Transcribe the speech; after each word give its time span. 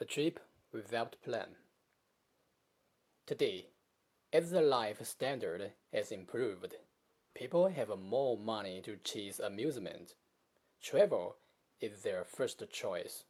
A 0.00 0.04
trip 0.04 0.38
without 0.72 1.16
plan. 1.24 1.56
Today, 3.26 3.66
as 4.32 4.52
the 4.52 4.60
life 4.60 5.04
standard 5.04 5.72
has 5.92 6.12
improved, 6.12 6.76
people 7.34 7.66
have 7.66 7.88
more 7.98 8.38
money 8.38 8.80
to 8.82 8.96
chase 8.98 9.40
amusement. 9.40 10.14
Travel 10.80 11.34
is 11.80 12.02
their 12.02 12.24
first 12.24 12.62
choice. 12.70 13.24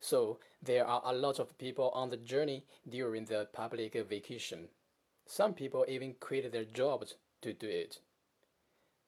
So, 0.00 0.38
there 0.62 0.86
are 0.86 1.02
a 1.04 1.12
lot 1.12 1.38
of 1.38 1.58
people 1.58 1.90
on 1.90 2.08
the 2.08 2.16
journey 2.16 2.64
during 2.88 3.26
the 3.26 3.48
public 3.52 3.92
vacation. 4.08 4.68
Some 5.26 5.52
people 5.52 5.84
even 5.86 6.14
quit 6.18 6.50
their 6.50 6.64
jobs 6.64 7.16
to 7.42 7.52
do 7.52 7.68
it. 7.68 8.00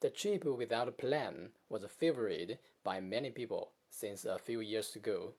The 0.00 0.10
trip 0.10 0.44
without 0.44 0.98
plan 0.98 1.52
was 1.70 1.84
favored 1.98 2.58
by 2.84 3.00
many 3.00 3.30
people 3.30 3.70
since 3.88 4.26
a 4.26 4.38
few 4.38 4.60
years 4.60 4.94
ago. 4.94 5.32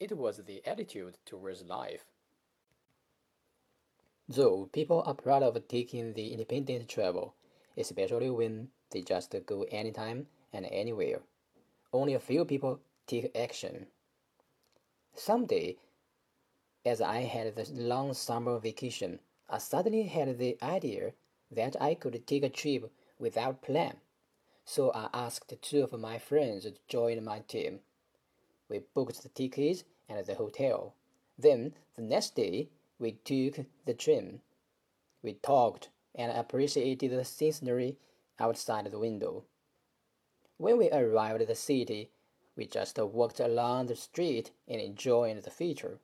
It 0.00 0.16
was 0.16 0.38
the 0.38 0.66
attitude 0.66 1.18
towards 1.26 1.62
life. 1.62 2.06
Though 4.26 4.70
people 4.72 5.02
are 5.04 5.12
proud 5.12 5.42
of 5.42 5.68
taking 5.68 6.14
the 6.14 6.32
independent 6.32 6.88
travel, 6.88 7.34
especially 7.76 8.30
when 8.30 8.68
they 8.90 9.02
just 9.02 9.34
go 9.44 9.64
anytime 9.64 10.28
and 10.54 10.64
anywhere, 10.64 11.20
only 11.92 12.14
a 12.14 12.18
few 12.18 12.46
people 12.46 12.80
take 13.06 13.36
action. 13.36 13.88
Someday, 15.14 15.76
as 16.86 17.02
I 17.02 17.20
had 17.20 17.54
the 17.54 17.70
long 17.70 18.14
summer 18.14 18.58
vacation, 18.58 19.18
I 19.50 19.58
suddenly 19.58 20.04
had 20.04 20.38
the 20.38 20.56
idea 20.62 21.12
that 21.50 21.76
I 21.78 21.94
could 21.94 22.26
take 22.26 22.42
a 22.42 22.48
trip 22.48 22.90
without 23.18 23.60
plan. 23.60 23.98
So 24.64 24.92
I 24.92 25.10
asked 25.12 25.52
two 25.60 25.82
of 25.82 25.92
my 26.00 26.18
friends 26.18 26.64
to 26.64 26.72
join 26.88 27.22
my 27.22 27.40
team. 27.40 27.80
We 28.68 28.78
booked 28.94 29.22
the 29.24 29.28
tickets 29.28 29.82
and 30.10 30.26
the 30.26 30.34
hotel. 30.34 30.94
Then 31.38 31.74
the 31.96 32.02
next 32.02 32.34
day, 32.34 32.68
we 32.98 33.12
took 33.12 33.64
the 33.86 33.94
train. 33.94 34.40
We 35.22 35.34
talked 35.34 35.88
and 36.14 36.30
appreciated 36.32 37.12
the 37.12 37.24
scenery 37.24 37.96
outside 38.38 38.90
the 38.90 38.98
window. 38.98 39.44
When 40.58 40.76
we 40.76 40.90
arrived 40.90 41.40
at 41.40 41.48
the 41.48 41.54
city, 41.54 42.10
we 42.56 42.66
just 42.66 42.98
walked 42.98 43.40
along 43.40 43.86
the 43.86 43.96
street 43.96 44.50
and 44.68 44.80
enjoyed 44.80 45.42
the 45.42 45.50
feature. 45.50 45.98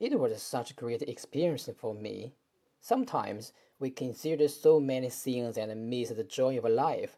It 0.00 0.18
was 0.18 0.42
such 0.42 0.72
a 0.72 0.74
great 0.74 1.02
experience 1.02 1.70
for 1.78 1.94
me. 1.94 2.34
Sometimes 2.80 3.52
we 3.78 3.90
consider 3.90 4.48
so 4.48 4.80
many 4.80 5.08
things 5.08 5.56
and 5.56 5.88
miss 5.88 6.10
the 6.10 6.24
joy 6.24 6.58
of 6.58 6.64
life. 6.64 7.16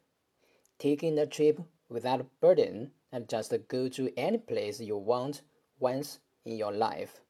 Taking 0.79 1.19
a 1.19 1.27
trip 1.27 1.61
without 1.89 2.27
burden 2.41 2.91
and 3.13 3.29
just 3.29 3.55
go 3.69 3.89
to 3.89 4.13
any 4.17 4.39
place 4.39 4.81
you 4.81 4.97
want 4.97 5.43
once 5.79 6.19
in 6.45 6.57
your 6.57 6.73
life. 6.73 7.21